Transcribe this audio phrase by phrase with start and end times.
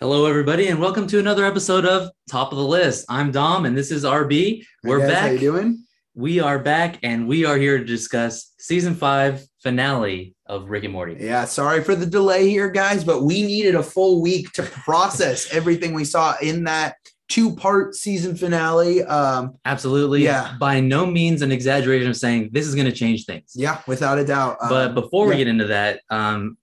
[0.00, 3.04] Hello, everybody, and welcome to another episode of Top of the List.
[3.10, 4.64] I'm Dom, and this is RB.
[4.82, 5.84] We're Hey guys, How you doing?
[6.14, 10.94] We are back, and we are here to discuss season five finale of Rick and
[10.94, 11.18] Morty.
[11.20, 15.48] Yeah, sorry for the delay here, guys, but we needed a full week to process
[15.52, 16.96] everything we saw in that
[17.28, 19.04] two-part season finale.
[19.04, 20.24] Um, Absolutely.
[20.24, 20.56] Yeah.
[20.58, 23.52] By no means an exaggeration of saying this is going to change things.
[23.54, 24.56] yeah, without a doubt.
[24.68, 26.56] But Um, before we get into that, um,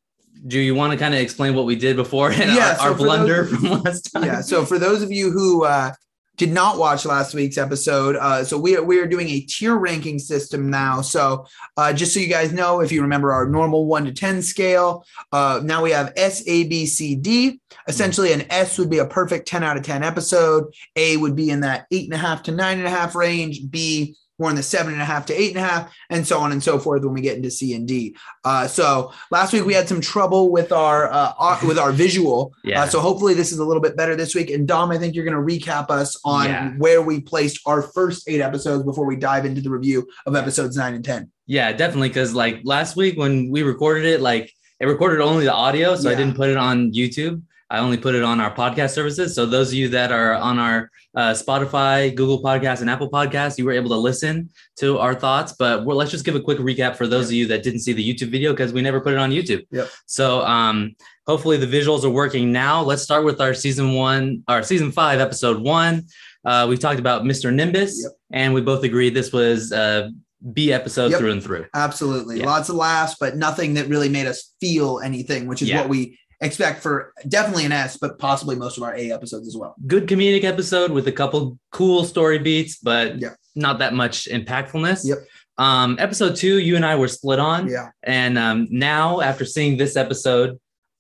[0.46, 2.84] do you want to kind of explain what we did before and Yeah, our, so
[2.84, 4.24] our blunder those- from last time?
[4.24, 5.92] yeah, so for those of you who uh,
[6.38, 10.20] did not watch last week's episode, uh, so we we are doing a tier ranking
[10.20, 11.02] system now.
[11.02, 11.47] So
[11.78, 15.04] uh, just so you guys know, if you remember our normal one to ten scale,
[15.32, 17.60] uh, now we have S, A, B, C, D.
[17.88, 20.66] Essentially, an S would be a perfect ten out of ten episode.
[20.96, 23.61] A would be in that eight and a half to nine and a half range.
[23.72, 26.39] B more in the seven and a half to eight and a half, and so
[26.39, 28.15] on and so forth when we get into C and D.
[28.43, 32.53] Uh, so last week we had some trouble with our, uh, our with our visual.
[32.63, 32.83] Yeah.
[32.83, 34.50] Uh, so hopefully this is a little bit better this week.
[34.50, 36.71] And Dom, I think you're going to recap us on Yeah.
[36.77, 40.75] where we placed our first eight episodes before we dive into the review of episodes
[40.75, 41.31] nine and ten.
[41.45, 42.09] Yeah, definitely.
[42.09, 44.51] Because like last week when we recorded it, like
[44.81, 47.41] it recorded only the audio, so I didn't put it on YouTube.
[47.69, 49.35] I only put it on our podcast services.
[49.35, 53.57] So those of you that are on our uh, Spotify, Google Podcasts, and Apple Podcasts,
[53.57, 55.53] you were able to listen to our thoughts.
[55.57, 58.07] But let's just give a quick recap for those of you that didn't see the
[58.13, 59.65] YouTube video because we never put it on YouTube.
[59.71, 59.89] Yep.
[60.05, 60.95] So um,
[61.25, 62.81] hopefully the visuals are working now.
[62.83, 66.03] Let's start with our season one, our season five, episode one.
[66.45, 67.53] Uh, we talked about Mr.
[67.53, 68.11] Nimbus, Yep.
[68.31, 70.09] and we both agreed this was uh,
[70.53, 71.19] B episode Yep.
[71.19, 71.65] through and through.
[71.75, 72.45] Absolutely, Yeah.
[72.45, 75.81] lots of laughs, but nothing that really made us feel anything, which is Yeah.
[75.81, 79.55] what we expect for definitely an S, but possibly most of our A episodes as
[79.57, 79.75] well.
[79.88, 83.33] good comedic episode with a couple cool story beats, but Yeah.
[83.55, 85.05] not that much impactfulness.
[85.05, 85.17] Yep.
[85.57, 89.77] Um, episode two, you and I were split on, Yeah, and um, now after seeing
[89.77, 90.59] this episode,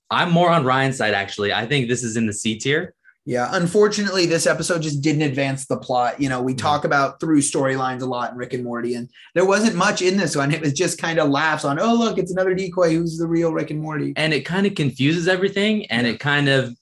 [0.09, 1.13] I'm more on Ryan's side.
[1.13, 2.93] Actually, I think this is in the C tier.
[3.27, 3.49] Yeah.
[3.51, 6.19] Unfortunately, this episode just didn't advance the plot.
[6.19, 6.57] You know, we Mhm.
[6.59, 10.17] talk about through storylines a lot in Rick and Morty, and there wasn't much in
[10.17, 10.51] this one.
[10.53, 12.93] It was just kind of laughs on, oh look, it's another decoy.
[12.95, 14.13] Who's the real Rick and Morty?
[14.15, 16.75] and it kind of confuses everything and it kind of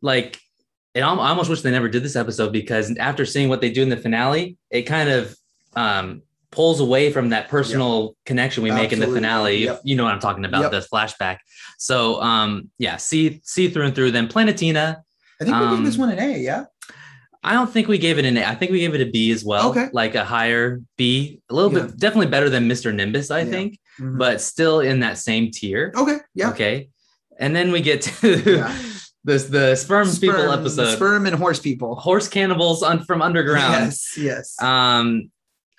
[0.00, 0.38] like
[0.94, 3.82] it I almost wish they never did this episode because after seeing what they do
[3.82, 5.34] in the finale it kind of
[5.74, 9.80] um pulls away from that personal connection we make in the finale Yep.
[9.84, 10.70] you know what i'm talking about Yep.
[10.72, 11.38] this flashback
[11.78, 14.98] so um yeah see see through and through then planetina
[15.42, 16.38] I think we Um, gave this one an A.
[16.38, 16.64] Yeah.
[17.44, 19.32] i don't think we gave it an a i think we gave it a b
[19.36, 19.88] as well Okay.
[19.92, 21.86] like a higher b a little Yeah.
[21.86, 23.50] bit definitely better than mr nimbus i Yeah.
[23.54, 23.68] think
[24.00, 24.16] Mhm.
[24.22, 26.18] but still in that same tier okay.
[26.40, 26.50] Yeah.
[26.50, 26.74] Okay.
[27.42, 28.70] And then we get to Yeah.
[29.24, 30.94] this the sperm, people episode.
[30.96, 31.90] Sperm and horse people.
[31.96, 33.86] Horse cannibals on, from underground.
[33.86, 34.18] Yes.
[34.30, 34.46] Yes.
[34.62, 35.30] Um,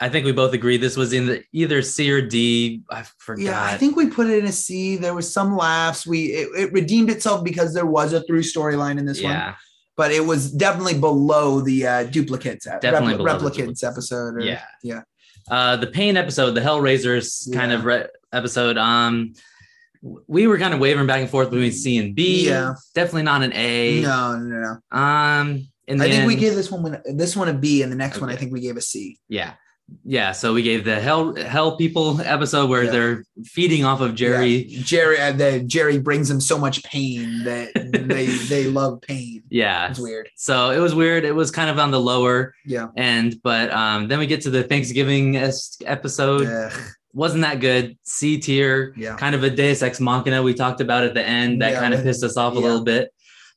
[0.03, 2.81] I think we both agree this was in the either C or D.
[2.89, 3.41] I forgot.
[3.41, 4.97] yeah, I think we put it in a C.
[4.97, 6.05] There was some laughs.
[6.05, 9.55] We it, it redeemed itself because there was a through storyline in this one, yeah,
[9.95, 13.83] but it was definitely below the uh, duplicates, ep- Definitely repli- below the replicants duplicates.
[13.83, 14.35] episode.
[14.35, 14.61] Or, Yeah.
[14.83, 15.01] yeah,
[15.49, 18.77] uh, the pain episode, the Hellraisers kind of re- episode.
[18.77, 19.33] Um,
[20.27, 22.45] we were kind of wavering back and forth between C and B.
[22.47, 22.73] Yeah.
[22.93, 24.01] definitely not an A.
[24.01, 24.77] No, no, no.
[24.91, 24.97] no.
[24.99, 27.95] Um, in the I think we gave this one this one a B, and the
[27.95, 29.17] next one I think we gave a C.
[29.29, 29.53] Yeah.
[30.05, 30.31] Yeah.
[30.31, 32.91] So we gave the hell hell people episode where Yeah.
[32.91, 34.65] they're feeding off of Jerry.
[34.65, 34.81] Yeah.
[34.83, 37.71] Jerry, uh, Jerry brings them so much pain that
[38.07, 39.43] they they love pain.
[39.49, 39.89] Yeah.
[39.89, 40.29] It's weird.
[40.35, 41.25] So it was weird.
[41.25, 42.87] It was kind of on the lower Yeah.
[42.97, 46.47] end, but um, then we get to the Thanksgiving episode.
[46.47, 46.71] Ugh.
[47.15, 47.95] Wasn't that good?
[48.03, 49.15] C tier, yeah.
[49.17, 51.93] kind of a Deus Ex Machina we talked about at the end that Yeah, kind
[51.93, 53.13] of pissed us off a little bit.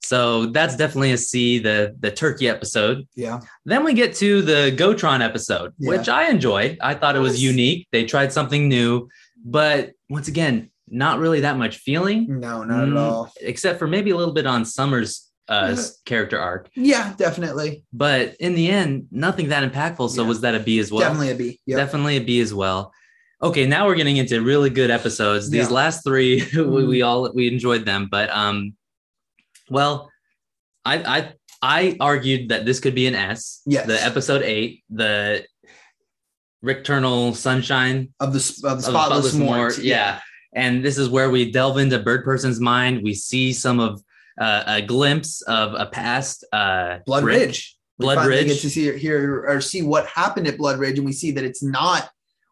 [0.06, 1.58] So that's definitely a C.
[1.58, 3.06] The the turkey episode.
[3.16, 3.40] Yeah.
[3.64, 5.90] Then we get to the Gotron episode, Yeah.
[5.90, 6.78] which I enjoyed.
[6.80, 7.88] I thought it was unique.
[7.92, 9.08] They tried something new,
[9.44, 12.98] but once again, not really that much feeling, No, not at Mm.
[12.98, 13.32] all.
[13.40, 15.82] except for maybe a little bit on Summer's uh, Yeah.
[16.04, 16.68] character arc.
[16.74, 17.82] Yeah, definitely.
[17.92, 20.10] But in the end, nothing that impactful.
[20.10, 20.28] So Yeah.
[20.28, 21.02] was that a B as well?
[21.02, 21.60] Definitely a B.
[21.66, 21.76] Yep.
[21.78, 22.92] Definitely a B as well.
[23.42, 25.48] Okay, now we're getting into really good episodes.
[25.50, 28.74] These last three, we, we all we enjoyed them, but um,
[29.70, 30.10] well,
[30.84, 31.32] I I
[31.62, 33.62] I argued that this could be an S.
[33.66, 33.86] Yes.
[33.86, 35.44] The episode eight, the
[36.64, 39.58] Rickternal Sunshine of the of the of the spotless, Spotless mort.
[39.58, 40.20] Mort, yeah.
[40.54, 43.02] And this is where we delve into Bird Person's mind.
[43.02, 44.02] We see some of
[44.40, 47.38] uh, a glimpse of a past uh, Blood Rick.
[47.38, 47.76] Ridge.
[47.98, 48.46] We Blood Ridge.
[48.46, 51.44] get to see hear or see what happened at Blood Ridge, and we see that
[51.44, 52.08] it's not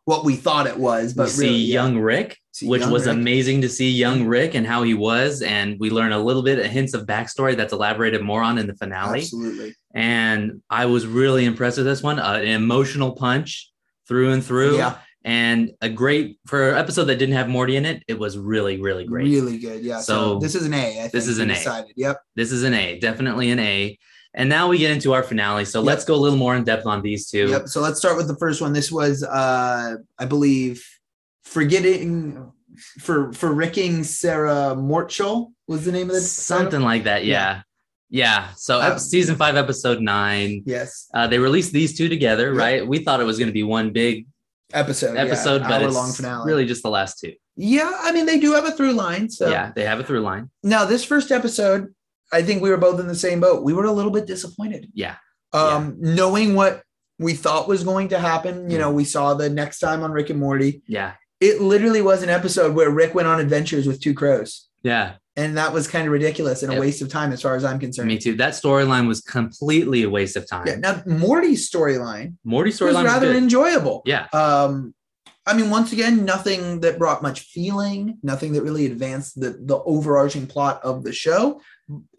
[0.06, 1.15] what we thought it was.
[1.15, 1.83] we But see really, yeah.
[1.83, 3.17] young Rick, See which young was Rick.
[3.17, 5.43] amazing to see young Rick and how he was.
[5.43, 8.67] And we learn a little bit of hints of backstory that's elaborated more on in
[8.67, 9.21] the finale.
[9.21, 9.75] Absolutely.
[9.95, 12.19] And I was really impressed with this one.
[12.19, 13.71] Uh, an emotional punch
[14.06, 14.77] through and through.
[14.77, 14.99] Yeah.
[15.25, 18.03] and a great for an episode that didn't have Morty in it.
[18.07, 19.25] It was really, really great.
[19.25, 19.83] Really good.
[19.83, 20.00] Yeah.
[20.00, 20.87] So, So, this is an A.
[20.87, 21.55] I think this is an A.
[21.55, 21.93] decided.
[21.97, 22.21] Yep.
[22.37, 23.99] This is an A, definitely an A.
[24.37, 25.65] And now we get into our finale.
[25.65, 25.87] So Yep.
[25.87, 27.49] let's go a little more in depth on these two.
[27.49, 27.69] Yep.
[27.69, 28.73] So let's start with the first one.
[28.73, 30.85] This was, uh, I believe,
[31.45, 32.51] forgetting
[33.01, 37.25] for for Ricking Sarah Mortschul was the name of the Something like that.
[37.25, 37.63] Yeah.
[38.11, 38.49] Yeah.
[38.57, 40.63] So ep- Um, season five, episode nine.
[40.67, 41.07] Yes.
[41.15, 42.59] Uh, they released these two together, Yep.
[42.59, 42.87] right?
[42.87, 44.27] We thought it was going to be one big
[44.73, 45.17] Episode.
[45.17, 46.47] episode, yeah, but it's long finale.
[46.47, 47.33] really just the last two.
[47.57, 47.93] Yeah.
[48.03, 49.31] I mean, they do have a through line.
[49.31, 50.51] So Yeah, they have a through line.
[50.65, 51.95] now this first episode,
[52.35, 53.63] I think we were both in the same boat.
[53.63, 54.91] We were a little bit disappointed.
[54.95, 55.17] Yeah.
[55.53, 56.83] Um, knowing what
[57.19, 58.69] we thought was going to happen.
[58.71, 60.83] You know, we saw the next time on Rick and Morty.
[60.87, 61.13] Yeah.
[61.41, 64.69] It literally was an episode where Rick went on adventures with two crows.
[64.83, 65.15] Yeah.
[65.37, 66.81] And that was kind of ridiculous and a Yep.
[66.81, 68.09] waste of time as far as I'm concerned.
[68.09, 68.35] Me too.
[68.37, 70.67] That storyline was completely a waste of time.
[70.67, 70.77] Yeah.
[70.77, 73.43] Now Morty's storyline Morty's was storyline was rather good.
[73.43, 74.03] enjoyable.
[74.07, 74.27] yeah.
[74.33, 74.95] Um,
[75.47, 79.77] I mean, once again, nothing that brought much feeling, nothing that really advanced the the
[79.85, 81.61] overarching plot of the show.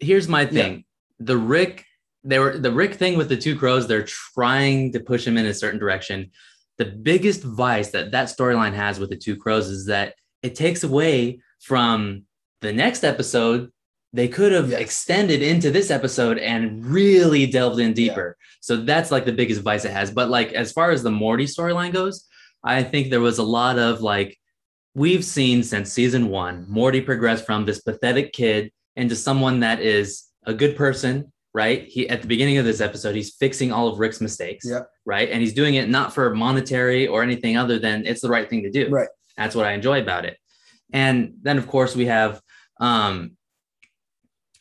[0.00, 0.84] Here's my thing.
[1.18, 1.84] The Rick,
[2.24, 3.86] they were the Rick thing with the two crows.
[3.86, 6.30] They're trying to push him in a certain direction.
[6.78, 10.84] The biggest vice that that storyline has with the two crows is that it takes
[10.84, 12.24] away from
[12.60, 13.70] the next episode.
[14.12, 14.80] They could have Yes.
[14.80, 18.36] extended into this episode and really delved in deeper.
[18.60, 20.10] So that's like the biggest vice it has.
[20.10, 22.24] But like as far as the Morty storyline goes,
[22.62, 24.38] I think there was a lot of like
[24.94, 30.24] we've seen since season one, Morty progress from this pathetic kid into someone that is
[30.44, 31.84] a good person, right?
[31.86, 34.88] He at the beginning of this episode, he's fixing all of Rick's mistakes, Yep.
[35.04, 35.28] right?
[35.30, 38.62] And he's doing it not for monetary or anything other than it's the right thing
[38.62, 38.88] to do.
[38.88, 39.08] Right.
[39.36, 40.38] That's what I enjoy about it.
[40.92, 42.40] And then of course we have
[42.80, 43.32] um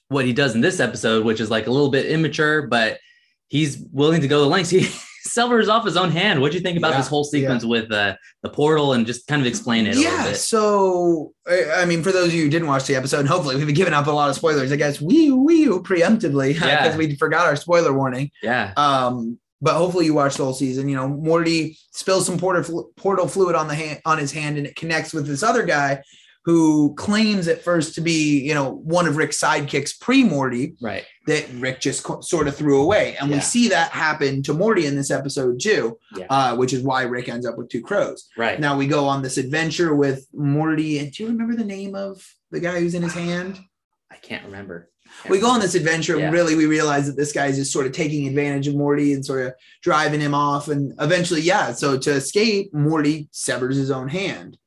[0.09, 2.99] what he does in this episode, which is like a little bit immature, but
[3.47, 4.69] he's willing to go the lengths.
[4.71, 4.87] He
[5.25, 6.39] severs off his own hand.
[6.39, 9.27] What do you think about Yeah, this whole sequence with uh, the portal and just
[9.27, 10.24] kind of explain it a little Yeah.
[10.25, 10.38] bit?
[10.38, 13.75] So, I, I mean, for those of you who didn't watch the episode, hopefully we've
[13.75, 14.72] given up a lot of spoilers.
[14.72, 16.98] I guess we we preemptively because Yeah.
[16.98, 18.31] we forgot our spoiler warning.
[18.44, 18.74] Yeah.
[18.77, 20.88] Um, but hopefully you watched the whole season.
[20.89, 24.68] You know, Morty spills some portal portal fluid on the hand on his hand, and
[24.68, 26.04] it connects with this other guy
[26.45, 31.03] who claims at first to be, you know, one of Rick's sidekicks pre Morty Right.
[31.25, 34.86] that Rick just co- sort of threw away, and we see that happen to Morty
[34.86, 36.27] in this episode too, Yeah.
[36.30, 38.27] uh, which is why Rick ends up with two crows.
[38.38, 38.59] Right.
[38.59, 42.24] Now we go on this adventure with Morty, and do you remember the name of
[42.51, 43.59] the guy who's in his hand?
[44.12, 44.89] I can't remember.
[45.30, 46.25] we go on this adventure Yeah.
[46.25, 49.13] and really we realize that this guy is just sort of taking advantage of Morty
[49.13, 50.68] and sort of driving him off.
[50.68, 54.57] And eventually, yeah, so to escape, Morty severs his own hand.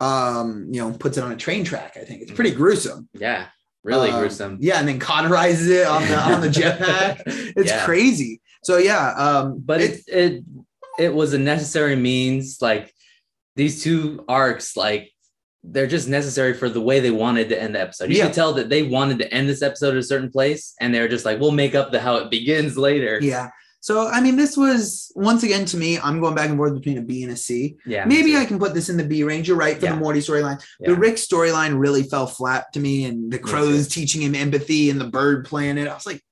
[0.00, 1.96] Um, you know, puts it on a train track.
[1.96, 3.08] I think it's pretty gruesome.
[3.14, 3.46] Yeah.
[3.84, 4.58] Really Um, gruesome.
[4.60, 7.22] Yeah, and then cauterizes it on the on the jetpack.
[7.26, 7.84] It's Yeah.
[7.84, 8.40] crazy.
[8.62, 10.42] So yeah, um, But it, it
[10.98, 12.58] it was a necessary means.
[12.60, 12.92] Like
[13.56, 15.10] these two arcs, like
[15.62, 18.10] they're just necessary for the way they wanted to end the episode.
[18.10, 18.24] You Yeah.
[18.26, 21.08] can tell that they wanted to end this episode at a certain place, and they're
[21.08, 23.18] just like, we'll make up the how it begins later.
[23.22, 23.48] yeah.
[23.84, 25.98] So I mean, this was once again to me.
[25.98, 27.76] I'm going back and forth between a B and a C.
[27.84, 28.06] Yeah.
[28.06, 28.34] Maybe.
[28.34, 29.46] I can put this in the B range.
[29.46, 29.92] You're right for Yeah.
[29.92, 30.58] the Morty storyline.
[30.80, 30.88] Yeah.
[30.88, 34.98] The Rick storyline really fell flat to me, and the crows teaching him empathy and
[34.98, 35.86] the bird planet.
[35.86, 36.22] I was like,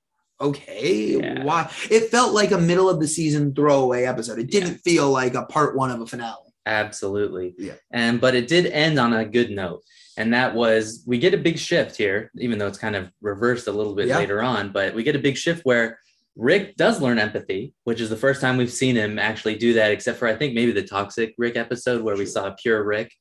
[0.41, 1.43] okay, Yeah.
[1.43, 1.69] why?
[1.91, 4.39] It felt like a middle of the season throwaway episode.
[4.39, 6.49] It didn't feel like a part one of a finale.
[6.65, 7.53] Absolutely.
[7.59, 7.73] Yeah.
[7.91, 9.83] And but it did end on a good note.
[10.17, 13.67] And that was we get a big shift here, even though it's kind of reversed
[13.67, 15.99] a little bit later on, but we get a big shift where
[16.35, 19.91] Rick does learn empathy, which is the first time we've seen him actually do that,
[19.91, 23.11] except for I think maybe the toxic Rick episode where we saw pure Rick.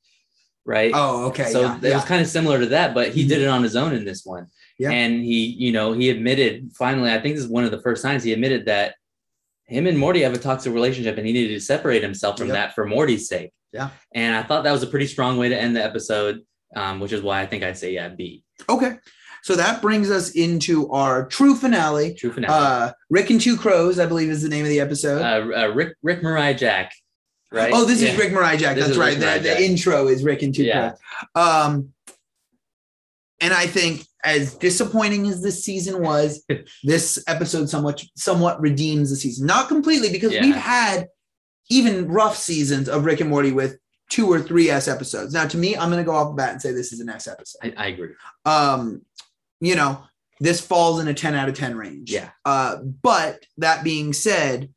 [0.65, 0.93] Right.
[0.95, 1.51] Oh, okay.
[1.51, 1.95] so yeah, it yeah.
[1.97, 4.25] was kind of similar to that, but he did it on his own in this
[4.25, 4.47] one.
[4.79, 4.91] Yeah.
[4.91, 8.03] And he, you know, he admitted finally, I think this is one of the first
[8.03, 8.95] times he admitted that
[9.67, 12.55] him and Morty have a toxic relationship and he needed to separate himself from Yep.
[12.55, 13.51] that for Morty's sake.
[13.73, 13.91] Yeah.
[14.15, 16.43] And I thought that was a pretty strong way to end the episode,
[16.77, 18.45] um, which is why I think I'd say, yeah, B.
[18.69, 18.99] okay.
[19.43, 22.15] So that brings us into our true finale.
[22.15, 22.53] True finale.
[22.55, 25.21] Uh, Rick and Two Crows, I believe, is the name of the episode.
[25.21, 26.93] Uh, uh, Rick, Rickmurai Jack.
[27.51, 27.73] Right.
[27.75, 28.11] Oh, this Yeah.
[28.13, 28.77] is Rickmurai Jack.
[28.77, 29.19] This That's right.
[29.19, 30.95] The, Mariah the intro is Rick and Two Yeah.
[31.35, 31.67] Crows.
[31.75, 31.93] Um,
[33.41, 36.45] and I think as disappointing as this season was,
[36.85, 39.47] this episode somewhat somewhat redeems the season.
[39.47, 40.43] Not completely because Yeah.
[40.43, 41.09] we've had
[41.69, 45.33] even rough seasons of Rick and Morty with two or three S episodes.
[45.35, 47.09] Now, to me, I'm going to go off the bat and say this is an
[47.09, 47.75] S episode.
[47.77, 48.11] I, I agree.
[48.45, 49.03] Um,
[49.63, 50.03] you know,
[50.41, 52.11] this falls in a 10 out of 10 range.
[52.11, 52.31] Yeah.
[52.45, 54.71] Uh, but that being said,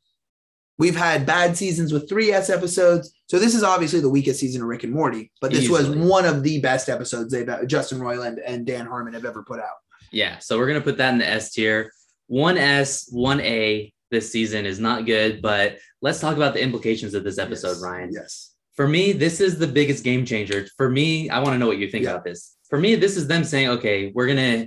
[0.78, 3.12] we've had bad seasons with three S episodes.
[3.26, 5.88] So this is obviously the weakest season of Rick and Morty, but this Easily.
[5.88, 9.58] was one of the best episodes they've Justin Roiland and Dan Harmon have ever put
[9.58, 9.74] out.
[10.12, 10.38] Yeah.
[10.38, 11.90] So we're going to put that in the S tier.
[12.28, 17.14] One S, one A this season is not good, but let's talk about the implications
[17.14, 17.82] of this episode, Yes.
[17.82, 18.10] Ryan.
[18.12, 18.52] Yes.
[18.74, 20.66] For me, this is the biggest game changer.
[20.76, 22.10] For me, I want to know what you think Yeah.
[22.12, 22.54] about this.
[22.68, 24.66] For me, this is them saying, okay, we're gonna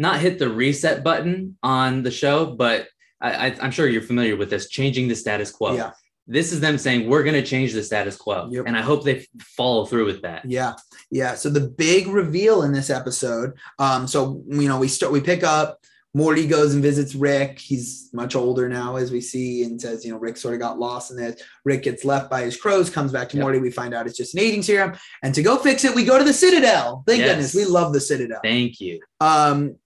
[0.00, 2.88] not hit the reset button on the show, but
[3.20, 5.74] I, I, I'm sure you're familiar with this, changing the status quo.
[5.74, 5.90] Yeah.
[6.26, 8.64] This is them saying we're gonna change the status quo, Yep.
[8.66, 10.44] and I hope they follow through with that.
[10.44, 10.72] Yeah,
[11.10, 11.34] yeah.
[11.34, 13.52] So the big reveal in this episode.
[13.78, 15.78] Um, so you know, we start we pick up.
[16.12, 17.60] Morty goes and visits Rick.
[17.60, 20.78] He's much older now, as we see, and says, you know, Rick sort of got
[20.78, 21.40] lost in this.
[21.64, 23.42] Rick gets left by his crows, comes back to Yep.
[23.42, 23.58] Morty.
[23.60, 24.94] We find out it's just an aging serum.
[25.22, 27.04] And to go fix it, we go to the Citadel.
[27.06, 27.28] Thank Yes.
[27.30, 27.54] goodness.
[27.54, 28.40] We love the Citadel.
[28.42, 28.98] Thank you.
[29.20, 29.76] Um,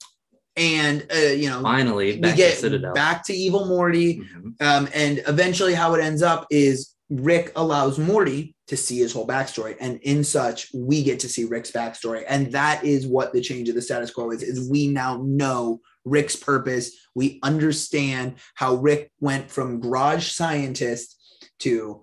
[0.57, 2.95] and uh, you know, Finally, back we get to Citadel.
[2.95, 4.21] back to evil Morty.
[4.21, 4.54] Mhm.
[4.62, 9.26] Um, and eventually, how it ends up is Rick allows Morty to see his whole
[9.26, 13.40] backstory, and in such, we get to see Rick's backstory, and that is what the
[13.40, 14.42] change of the status quo is.
[14.42, 16.90] Is we now know Rick's purpose.
[17.14, 21.16] We understand how Rick went from garage scientist
[21.61, 22.02] to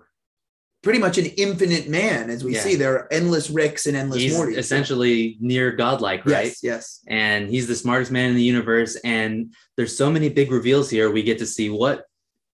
[0.82, 2.62] pretty much an infinite man, as we Yeah.
[2.64, 2.76] see.
[2.76, 4.58] There are endless Ricks and endless He's Mortys.
[4.58, 6.46] essentially near godlike, right?
[6.48, 8.96] yes, yes, and he's the smartest man in the universe.
[9.04, 11.12] And there's so many big reveals here.
[11.12, 12.06] We get to see what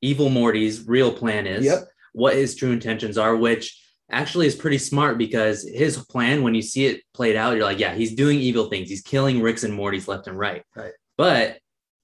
[0.02, 1.88] evil Morty's real plan is, Yep.
[2.12, 3.78] What his true intentions are, which
[4.10, 7.78] actually is pretty smart because his plan, when you see it played out, you're like,
[7.78, 8.88] yeah, he's doing evil things.
[8.88, 10.62] He's killing Ricks and Mortys left and right.
[10.76, 10.92] Right.
[11.16, 11.58] But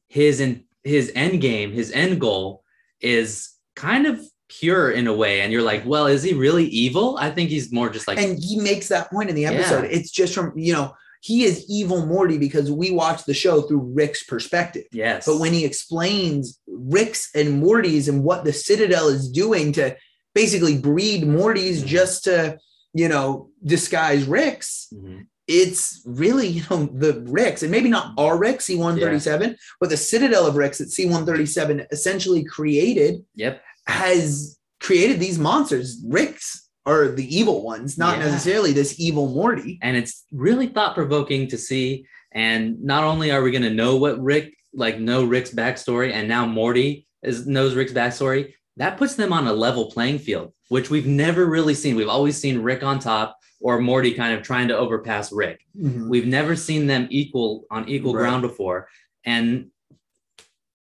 [0.08, 2.62] his in his end game, his end goal
[3.00, 5.42] is kind of pure in a way.
[5.42, 7.18] And you're like, well, is he really evil?
[7.18, 9.84] I think he's more just like and he makes that point in the episode.
[9.84, 9.90] Yeah.
[9.90, 13.92] It's just from you know he is evil Morty because we watch the show through
[13.94, 14.84] Rick's perspective.
[14.92, 15.26] yes.
[15.26, 19.96] But when he explains Rick's and Morty's and what the Citadel is doing to
[20.34, 22.58] basically breed Morty's just to
[22.94, 25.26] you know disguise Rick's, Mhm.
[25.46, 30.46] it's really you know the Ricks and maybe not our Rick C137, but the Citadel
[30.46, 33.60] of Ricks that C137 essentially created Yep.
[33.86, 36.00] has created these monsters.
[36.06, 38.24] Ricks are the evil ones, not Yeah.
[38.26, 39.78] necessarily this evil Morty.
[39.82, 42.06] and it's really thought provoking to see.
[42.32, 46.28] And not only are we going to know what Rick, like, know Rick's backstory, and
[46.28, 50.88] now Morty is knows Rick's backstory, that puts them on a level playing field, which
[50.90, 51.96] we've never really seen.
[51.96, 55.60] We've always seen Rick on top or Morty kind of trying to overpass Rick.
[55.76, 56.08] Mm-hmm.
[56.08, 58.20] We've never seen them equal on equal Right.
[58.22, 58.88] ground before.
[59.24, 59.70] And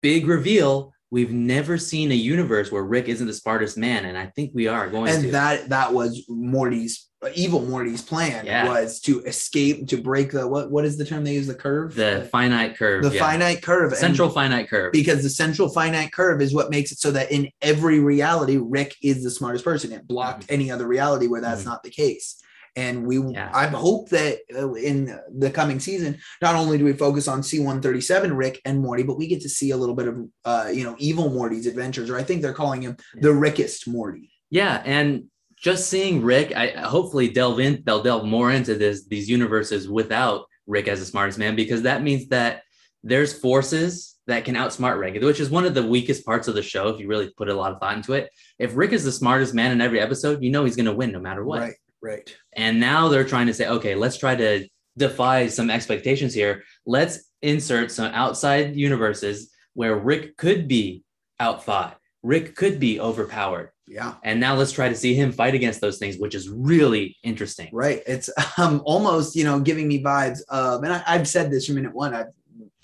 [0.02, 4.26] big reveal, we've never seen a universe where Rick isn't the smartest man, and I
[4.34, 5.30] think we are going And to.
[5.30, 8.68] that that was Morty's evil Morty's plan Yeah.
[8.68, 11.94] was to escape to break the what what is the term they use the curve
[11.94, 13.20] the finite curve, the yeah.
[13.26, 14.92] finite curve And central finite curve.
[14.92, 18.96] because the central finite curve is what makes it so that in every reality Rick
[19.02, 21.66] is the smartest person it blocked any other reality where that's Mhm.
[21.66, 22.36] not the case
[22.76, 23.50] and we Yeah.
[23.52, 28.36] I hope that uh, in the coming season not only do we focus on C137
[28.36, 30.96] Rick and Morty but we get to see a little bit of uh you know
[30.98, 35.24] evil Morty's adventures or I think they're calling him the Rickest Morty Yeah, and
[35.56, 37.82] just seeing Rick, I hopefully delve in.
[37.86, 42.02] They'll delve more into this these universes without Rick as the smartest man because that
[42.02, 42.62] means that
[43.02, 46.62] there's forces that can outsmart Rick, which is one of the weakest parts of the
[46.62, 46.88] show.
[46.88, 49.54] If you really put a lot of thought into it, if Rick is the smartest
[49.54, 51.60] man in every episode, you know he's going to win no matter what.
[51.60, 56.34] right right And now they're trying to say, okay, let's try to defy some expectations
[56.34, 56.62] here.
[56.86, 61.02] Let's insert some outside universes where Rick could be
[61.40, 61.94] outthought.
[62.22, 63.70] Rick could be overpowered.
[63.86, 67.16] yeah And now let's try to see him fight against those things, which is really
[67.22, 67.70] interesting.
[67.72, 68.02] Right.
[68.06, 71.76] It's um almost, you know, giving me vibes of, and I, I've said this from
[71.76, 72.14] minute one.
[72.14, 72.24] I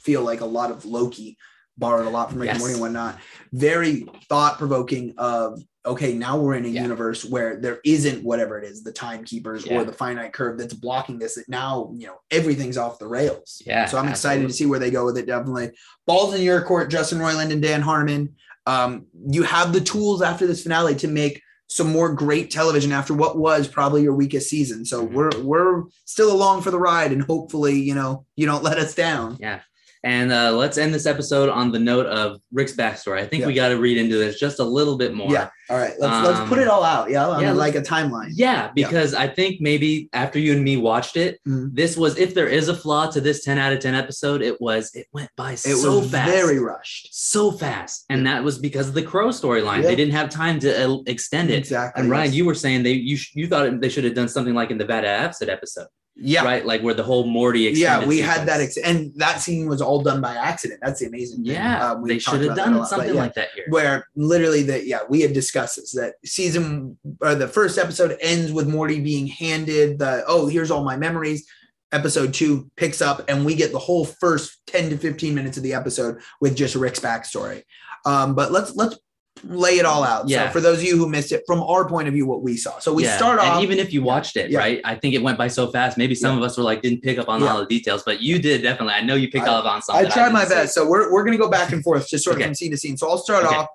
[0.06, 1.36] feel like a lot of Loki
[1.80, 3.18] borrowed a lot from Rick and Morty and whatnot.
[3.52, 6.82] Very thought provoking of okay, now we're in a Yeah.
[6.82, 9.78] universe where there isn't whatever it is, the timekeepers Yeah.
[9.80, 11.36] or the finite curve that's blocking this.
[11.36, 13.62] That now, you know, everything's off the rails.
[13.64, 14.52] Yeah, So I'm excited absolutely.
[14.52, 15.24] to see where they go with it.
[15.26, 15.70] Definitely.
[16.06, 18.34] Balls in your court, Justin Roiland and Dan Harmon.
[18.66, 23.14] Um, you have the tools after this finale to make some more great television after
[23.14, 24.84] what was probably your weakest season.
[24.84, 25.12] So Mhm.
[25.14, 28.92] we're we're still along for the ride, and hopefully, you know, you don't let us
[28.94, 29.38] down.
[29.40, 29.60] Yeah.
[30.02, 33.18] And uh, let's end this episode on the note of Rick's backstory.
[33.20, 33.46] I think Yeah.
[33.48, 35.30] we got to read into this just a little bit more.
[35.30, 35.50] Yeah.
[35.68, 35.92] All right.
[35.98, 37.10] Let's let's put Um, it all out.
[37.10, 37.38] Yeah.
[37.38, 38.30] Yeah, like a timeline.
[38.32, 41.74] Yeah, because I think maybe after you and me watched it, Mhm.
[41.74, 44.58] this was if there is a flaw to this 10 out of 10 episode, it
[44.60, 46.30] was it went by It so was fast.
[46.30, 47.08] very rushed.
[47.12, 48.06] so fast.
[48.08, 49.82] And that was because of the crow storyline.
[49.82, 49.88] Yeah.
[49.90, 51.58] They didn't have time to uh, extend it.
[51.58, 52.00] Exactly.
[52.00, 52.34] And Ryan, yes.
[52.34, 54.70] you were saying they you sh- you thought it- they should have done something like
[54.70, 55.86] in the Vat of Acid episode,
[56.20, 56.44] yeah.
[56.44, 56.64] right?
[56.64, 60.02] Like where the whole Morty Yeah, we had that, ex- and that scene was all
[60.02, 60.80] done by accident.
[60.82, 61.54] That's the amazing thing.
[61.54, 63.20] yeah, Um, they should have about that a done lot, but something yeah.
[63.20, 63.64] like that here.
[63.68, 68.52] where literally that yeah we had discussed this that season or the first episode ends
[68.52, 71.46] with morty being handed the oh here's all my memories
[71.92, 75.62] episode two picks up and we get the whole first 10 to 15 minutes of
[75.62, 77.62] the episode with just rick's backstory
[78.06, 78.98] um, but let's let's
[79.44, 80.28] lay it all out.
[80.28, 80.46] Yeah.
[80.46, 82.56] So for those of you who missed it, from our point of view, what we
[82.56, 82.78] saw.
[82.78, 84.58] So we Yeah, start and even if you watched it, Yeah.
[84.58, 84.80] right?
[84.84, 85.96] I think it went by so fast.
[85.98, 87.52] Maybe some of us were like didn't pick up on Yeah.
[87.52, 88.94] all the details, but you did definitely.
[88.94, 89.96] I know you picked I- up on some.
[89.96, 90.54] I tried my didn't see.
[90.56, 90.74] best.
[90.74, 92.48] So we're, we're going to go back and forth just sort of Okay.
[92.48, 92.96] from scene to scene.
[92.96, 93.56] So I'll start Okay.
[93.56, 93.66] off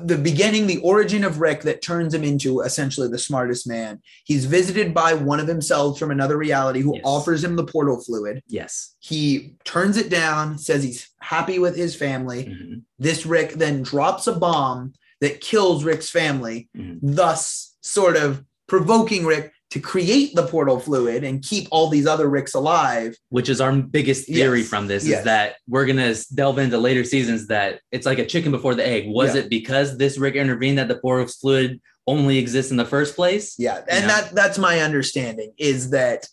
[0.00, 4.00] the beginning, the origin of Rick that turns him into essentially the smartest man.
[4.24, 7.02] He's visited by one of himself from another reality who Yes.
[7.04, 8.42] offers him the portal fluid.
[8.48, 8.94] Yes.
[9.00, 12.46] He turns it down, says he's happy with his family.
[12.46, 12.82] Mhm.
[12.98, 16.98] This Rick then drops a bomb that kills Rick's family, Mhm.
[17.02, 22.28] thus sort of provoking Rick to create the portal fluid and keep all these other
[22.28, 23.16] Ricks alive.
[23.30, 24.68] Which is our biggest theory Yes.
[24.68, 25.18] from this Yes.
[25.20, 28.86] is that we're gonna delve into later seasons that it's like a chicken before the
[28.86, 29.06] egg.
[29.08, 29.42] Was Yeah.
[29.42, 33.54] it because this Rick intervened that the portal fluid only exists in the first place?
[33.58, 34.06] Yeah, and Yeah.
[34.22, 36.28] that that's my understanding is that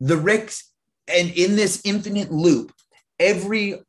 [0.00, 0.64] the Ricks
[1.08, 2.72] and in this infinite loop,
[3.18, 3.80] every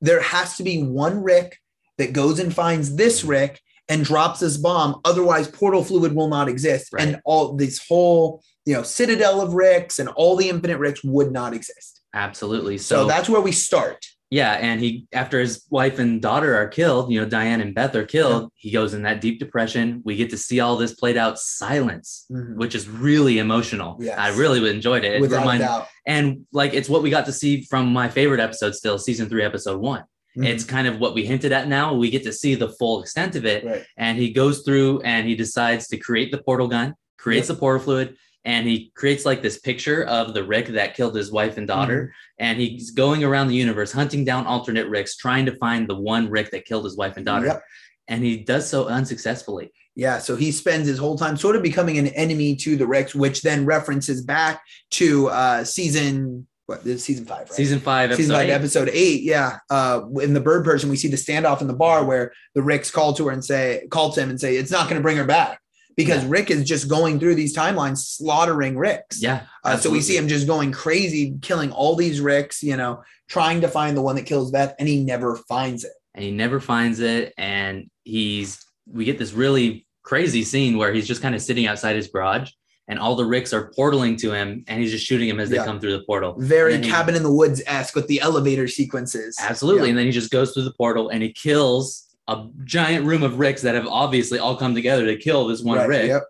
[0.00, 1.58] there has to be one Rick
[1.98, 5.00] that goes and finds this Rick and drops this bomb.
[5.04, 7.06] Otherwise, portal fluid will not exist, Right.
[7.08, 11.32] and all this whole you know citadel of Ricks and all the infinite Ricks would
[11.32, 12.00] not exist.
[12.14, 12.78] Absolutely.
[12.78, 14.04] So, So, that's where we start.
[14.30, 17.94] yeah, and he after his wife and daughter are killed, you know, Diane and Beth
[17.94, 20.02] are killed, he goes in that deep depression.
[20.04, 22.56] We get to see all this played out silence, Mhm.
[22.56, 23.96] which is really emotional.
[24.00, 24.18] Yes.
[24.18, 25.14] I really enjoyed it.
[25.14, 25.86] It Without doubt.
[26.06, 29.44] and like it's what we got to see from my favorite episode still, season three,
[29.44, 30.04] episode one.
[30.38, 30.46] Mhm.
[30.46, 31.94] It's kind of what we hinted at now.
[31.94, 33.64] We get to see the full extent of it.
[33.64, 33.84] right.
[33.96, 37.82] And he goes through and he decides to create the portal gun, creates the portal
[37.84, 41.66] fluid, and he creates like this picture of the Rick that killed his wife and
[41.66, 42.02] daughter.
[42.04, 42.44] Mm-hmm.
[42.44, 46.30] And he's going around the universe hunting down alternate Ricks, trying to find the one
[46.30, 47.46] Rick that killed his wife and daughter.
[47.46, 47.62] Yep.
[48.06, 49.72] And he does so unsuccessfully.
[49.94, 53.14] Yeah, so he spends his whole time sort of becoming an enemy to the Ricks,
[53.16, 57.52] which then references back to uh season what this is season five, right?
[57.52, 58.52] Season five, episode season five, eight.
[58.52, 59.22] episode eight.
[59.22, 59.58] Yeah.
[59.70, 62.90] Uh in the bird person, we see the standoff in the bar where the Ricks
[62.90, 65.24] call to her and say, call to him and say, it's not gonna bring her
[65.24, 65.60] back.
[65.96, 66.30] Because Yeah.
[66.30, 69.20] Rick is just going through these timelines, slaughtering Ricks.
[69.20, 69.46] Yeah.
[69.64, 73.62] Uh, so we see him just going crazy, killing all these Ricks, you know, trying
[73.62, 75.92] to find the one that kills Beth, and he never finds it.
[76.14, 77.32] and he never finds it.
[77.38, 81.96] And he's we get this really crazy scene where he's just kind of sitting outside
[81.96, 82.50] his garage
[82.88, 85.58] and all the Ricks are portaling to him and he's just shooting him as they
[85.58, 86.34] come through the portal.
[86.38, 89.36] Very then he- cabin in the woods esque with the elevator sequences.
[89.40, 89.82] Absolutely.
[89.84, 89.88] Yeah.
[89.90, 93.38] And then he just goes through the portal and he kills a giant room of
[93.38, 96.06] Ricks that have obviously all come together to kill this one Right, Rick.
[96.08, 96.22] Yep.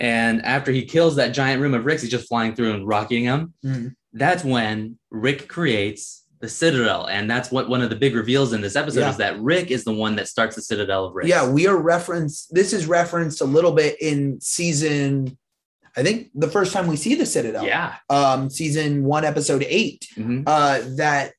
[0.00, 3.24] And after he kills that giant room of Ricks, he's just flying through and rocking
[3.26, 3.54] them.
[3.64, 3.94] Mhm.
[4.12, 7.06] That's when Rick creates the Citadel.
[7.06, 9.10] And that's what one of the big reveals in this episode Yeah.
[9.10, 11.28] is that Rick is the one that starts the Citadel of Ricks.
[11.28, 12.52] Yeah, we are referenced.
[12.52, 15.38] This is referenced a little bit in season.
[15.96, 17.64] I think the first time we see the Citadel.
[17.64, 17.94] Yeah.
[18.10, 20.08] Um, season one, episode eight.
[20.16, 20.42] Mhm.
[20.46, 21.32] Uh, that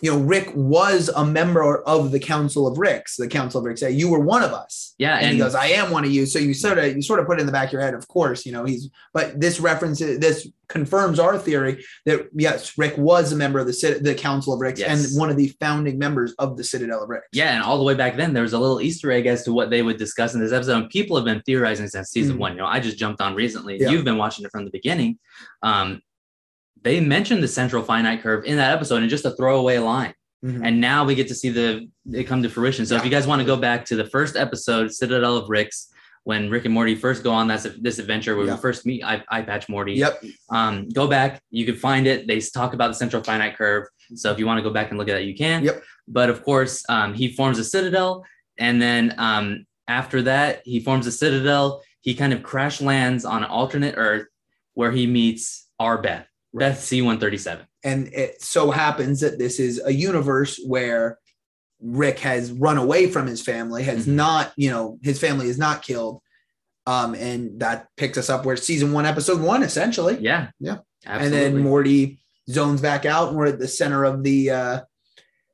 [0.00, 3.16] you know, Rick was a member of the Council of Ricks.
[3.16, 5.16] The Council of Ricks "You were one of us." Yeah.
[5.18, 7.26] and, he goes, "I am one of you." So you sort of you sort of
[7.26, 7.94] put it in the back of your head.
[7.94, 8.88] Of course, you know he's.
[9.12, 13.98] But this references this confirms our theory that yes, Rick was a member of the
[14.00, 15.10] the Council of Ricks Yes.
[15.12, 17.28] and one of the founding members of the Citadel of Ricks.
[17.32, 19.52] Yeah, and all the way back then, there was a little Easter egg as to
[19.52, 20.76] what they would discuss in this episode.
[20.82, 22.40] And people have been theorizing since season Mhm.
[22.40, 22.52] one.
[22.52, 23.78] You know, I just jumped on recently.
[23.80, 23.90] Yeah.
[23.90, 25.18] You've been watching it from the beginning.
[25.62, 26.00] Um,
[26.82, 30.14] they mentioned the central finite curve in that episode in just a throwaway line.
[30.44, 30.60] Mhm.
[30.66, 32.84] And now we get to see the it come to fruition.
[32.84, 35.88] So if you guys want to go back to the first episode, Citadel of Ricks,
[36.24, 38.54] when Rick and Morty first go on that's this adventure where Yeah.
[38.54, 39.94] we first meet Eye, Eye Patch Morty.
[39.94, 40.22] Yep.
[40.50, 42.26] Um, go back, you can find it.
[42.28, 43.86] They talk about the central finite curve.
[44.14, 45.64] So if you want to go back and look at that, you can.
[45.64, 45.82] Yep.
[46.08, 48.24] But of course, um, he forms a citadel,
[48.58, 51.82] and then um, after that, he forms a citadel.
[52.00, 54.26] He kind of crash lands on an alternate Earth
[54.74, 56.68] where he meets our Beth, Right.
[56.70, 57.66] Beth C one thirty seven.
[57.84, 61.18] And it so happens that this is a universe where
[61.80, 64.14] Rick has run away from his family, has Mhm.
[64.14, 66.20] not, you know, his family is not killed.
[66.86, 70.16] Um, and that picks us up where season one, episode one, essentially.
[70.20, 70.48] Yeah.
[70.60, 70.78] Yeah.
[71.04, 71.44] Absolutely.
[71.46, 74.80] And then Morty zones back out, and we're at the center of the uh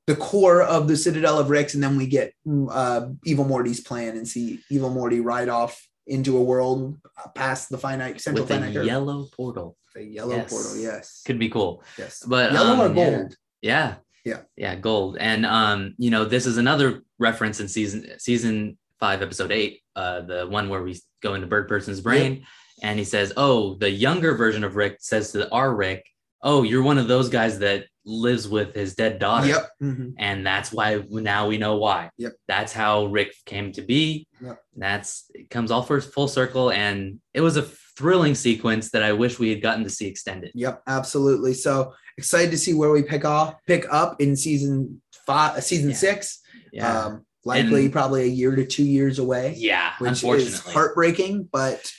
[0.06, 2.32] the core of the Citadel of Ricks, and then we get
[2.70, 6.98] uh Evil Morty's plan and see Evil Morty ride off into a world
[7.34, 8.86] past the finite central with a finite curve.
[8.86, 9.76] yellow portal.
[9.98, 10.50] The yellow Yes.
[10.50, 11.22] portal, yes.
[11.26, 11.82] Could be cool.
[11.98, 12.22] Yes.
[12.24, 13.36] But yellow um, or gold?
[13.60, 13.96] Yeah.
[14.24, 14.40] Yeah.
[14.56, 15.16] Yeah, gold.
[15.18, 20.20] And um, you know, this is another reference in season season five, episode eight, uh,
[20.20, 22.46] the one where we go into Bird Person's brain,
[22.82, 26.06] and he says, Oh, the younger version of Rick says to our Rick,
[26.42, 29.48] Oh, you're one of those guys that lives with his dead daughter.
[29.48, 29.70] Yep.
[29.82, 30.14] Mhm.
[30.18, 32.10] And that's why now we know why.
[32.18, 32.34] Yep.
[32.46, 34.28] That's how Rick came to be.
[34.40, 34.60] Yep.
[34.76, 36.70] That's it comes all first full circle.
[36.70, 37.62] And it was a
[37.98, 40.52] thrilling sequence that I wish we had gotten to see extended.
[40.54, 41.52] Yep, absolutely.
[41.52, 45.90] So excited to see where we pick off, pick up in season five, uh, season
[45.90, 45.96] Yeah.
[45.96, 46.40] six.
[46.72, 47.04] Yeah.
[47.06, 49.54] Um, Likely, And- probably a year to two years away.
[49.56, 51.90] Yeah, which is heartbreaking, but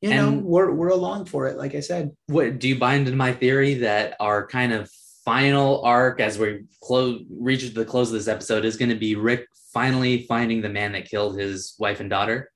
[0.00, 1.56] you know And- we're we're along for it.
[1.56, 4.90] Like I said, what do you buy into my theory that our kind of
[5.24, 9.14] final arc as we close reach the close of this episode is going to be
[9.14, 12.50] Rick finally finding the man that killed his wife and daughter?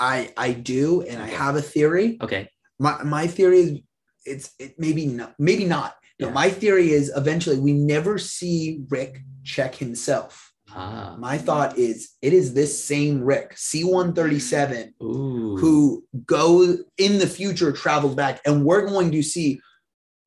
[0.00, 2.18] I I do, and I have a theory.
[2.20, 2.48] Okay.
[2.78, 3.78] My my theory is
[4.24, 5.94] it's it maybe not maybe not.
[6.20, 6.32] No, Yeah.
[6.32, 10.52] my theory is eventually we never see Rick check himself.
[10.70, 11.16] Ah.
[11.18, 15.56] My thought is it is this same Rick, C137, Ooh.
[15.56, 19.60] who goes in the future, travels back, and we're going to see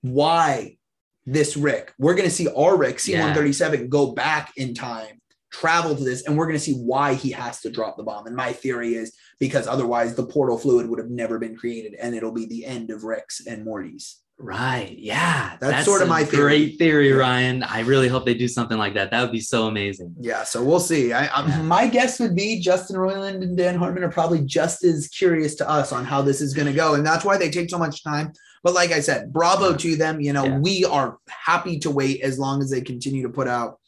[0.02, 0.78] why
[1.26, 6.04] this Rick, we're going to see our Rick, C137, go back in time, travel to
[6.04, 8.26] this, and we're going to see why he has to drop the bomb.
[8.26, 12.16] And my theory is because otherwise the portal fluid would have never been created, and
[12.16, 14.20] it'll be the end of Rick's and Morty's.
[14.38, 14.96] Right.
[14.98, 15.58] Yeah.
[15.60, 16.42] That's sort of my theory.
[16.68, 17.62] great theory, Ryan.
[17.64, 19.12] I really hope they do something like that.
[19.12, 20.16] That would be so amazing.
[20.20, 21.14] Yeah, so we'll see.
[21.14, 21.62] I, I, Yeah.
[21.62, 25.70] My guess would be Justin Roiland and Dan Harmon are probably just as curious to
[25.70, 28.04] us on how this is going to go, and that's why they take so much
[28.04, 28.32] time.
[28.64, 29.78] But like I said, bravo Yeah.
[29.78, 30.22] to them.
[30.22, 30.60] You know, Yeah.
[30.60, 33.80] we are happy to wait as long as they continue to put out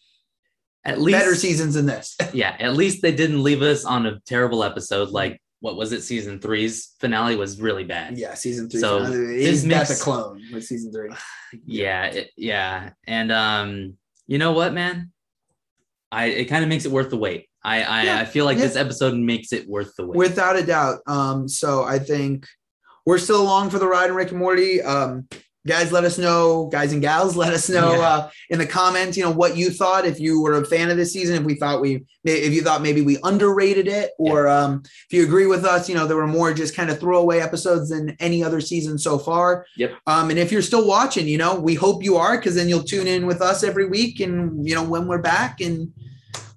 [0.86, 2.16] At least better seasons than this.
[2.34, 6.02] Yeah, at least they didn't leave us on a terrible episode like what was it?
[6.02, 8.17] Season three's finale was really bad.
[8.17, 8.82] yeah, season three.
[8.82, 9.38] So, finale.
[9.38, 11.10] this that's makes- a clone with season three.
[11.65, 12.89] Yeah, it- yeah.
[13.08, 13.97] And um,
[14.28, 15.12] you know what, man?
[16.12, 17.47] I it kind of makes it worth the wait.
[17.63, 18.65] I I, Yeah, I feel like yeah.
[18.65, 20.17] this episode makes it worth the wait.
[20.17, 20.99] Without a doubt.
[21.08, 22.45] Um, so I think
[23.06, 24.82] we're still along for the ride in Rick and Morty.
[24.82, 25.28] Um,
[25.65, 28.08] guys, let us know, guys and gals, let us know Yeah.
[28.08, 30.06] uh, in the comments, you know, what you thought.
[30.06, 32.82] If you were a fan of this season, if we thought we, if you thought
[32.82, 36.28] maybe we underrated it, or um, if you agree with us, you know, there were
[36.28, 39.65] more just kind of throwaway episodes than any other season so far.
[39.78, 39.93] Yep.
[40.08, 42.84] Um, and if you're still watching, you know, we hope you are, because then you'll
[42.84, 45.91] tune in with us every week, and you know, when we're back and.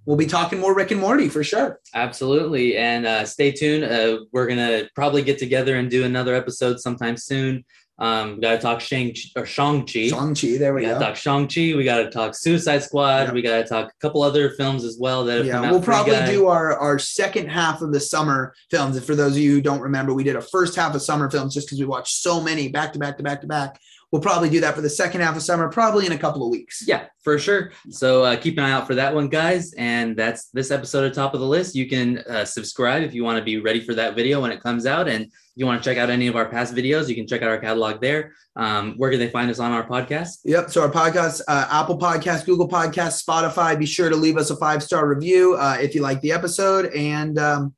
[0.04, 1.80] We'll be talking more Rick and Morty for sure.
[1.92, 2.76] Absolutely.
[2.76, 3.82] And uh, stay tuned.
[3.82, 7.64] Uh, we're gonna probably get together and do another episode sometime soon.
[7.98, 10.08] Um, we gotta talk Shang or Shang-Chi.
[10.08, 10.92] Shang-Chi, there we, we go.
[10.94, 13.32] gotta talk Shang-Chi, we gotta talk Suicide Squad, Yep.
[13.32, 16.46] we gotta talk a couple other films as well that have yeah, we'll probably do
[16.46, 18.96] our our second half of the summer films.
[18.96, 21.30] And for those of you who don't remember, we did a first half of summer
[21.30, 23.80] films just because we watched so many back to back to back to back.
[24.16, 26.50] We'll probably do that for the second half of summer, probably in a couple of
[26.50, 26.82] weeks.
[26.86, 27.72] Yeah, for sure.
[27.90, 29.74] So uh, keep an eye out for that one, guys.
[29.74, 31.74] And that's this episode of Top of the List.
[31.74, 34.62] You can uh, subscribe if you want to be ready for that video when it
[34.62, 35.06] comes out.
[35.06, 37.42] And if you want to check out any of our past videos, you can check
[37.42, 38.32] out our catalog there.
[38.56, 40.38] Um, where can they find us on our podcast?
[40.46, 40.70] Yep.
[40.70, 43.78] So our podcast, uh, Apple Podcast, Google Podcast, Spotify.
[43.78, 46.86] Be sure to leave us a five star review uh, if you like the episode,
[46.94, 47.74] and um,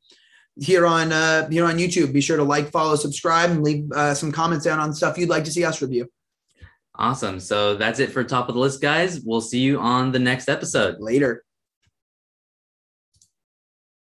[0.61, 4.14] here on uh, here on YouTube, be sure to like, follow, subscribe, and leave uh,
[4.14, 6.09] some comments down on stuff you'd like to see us review.
[6.99, 7.39] Awesome.
[7.39, 9.21] So that's it for Top of the List, guys.
[9.21, 10.97] We'll see you on the next episode.
[10.99, 11.45] Later.